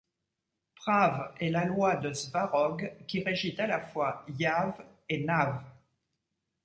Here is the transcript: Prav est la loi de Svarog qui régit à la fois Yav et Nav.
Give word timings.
Prav 0.75 1.35
est 1.39 1.51
la 1.51 1.65
loi 1.65 1.95
de 1.95 2.11
Svarog 2.11 2.91
qui 3.07 3.21
régit 3.23 3.53
à 3.59 3.67
la 3.67 3.79
fois 3.79 4.25
Yav 4.39 4.83
et 5.07 5.23
Nav. 5.23 5.63